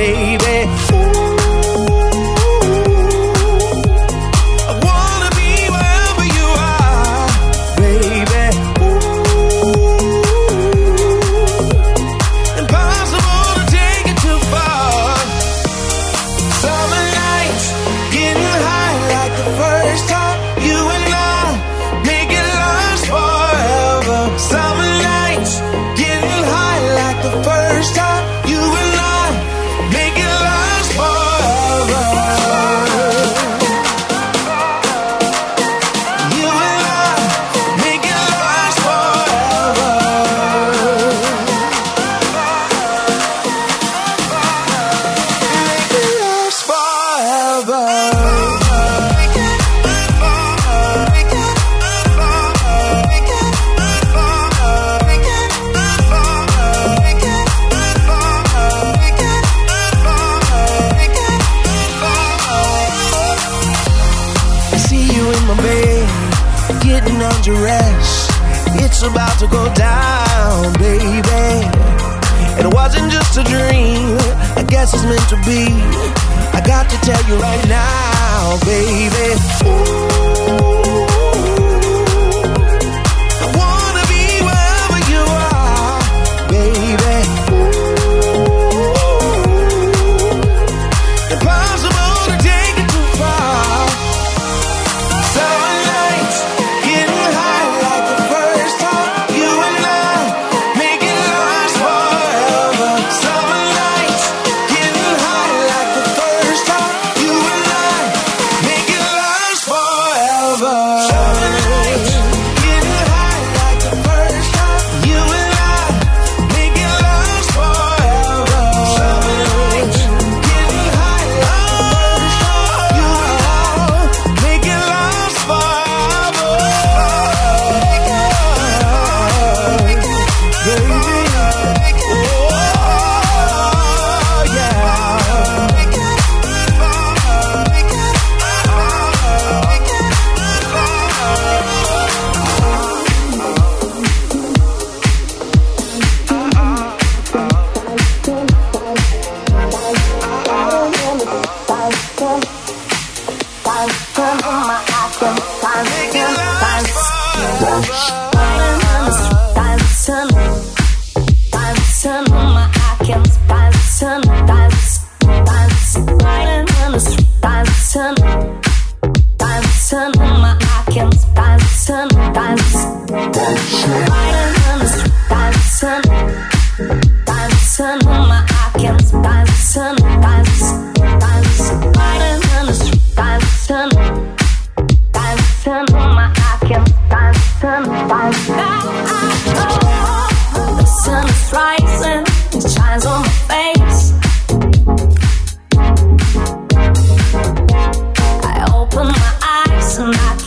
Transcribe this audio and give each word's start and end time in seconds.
baby. 0.00 0.89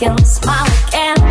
Cause 0.00 0.40
now 0.44 1.23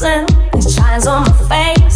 myself, 0.00 0.28
it 0.54 0.70
shines 0.70 1.06
on 1.06 1.22
my 1.22 1.74
face. 1.74 1.95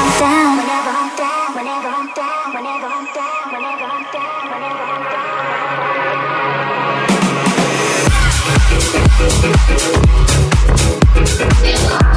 Yeah. 11.63 12.10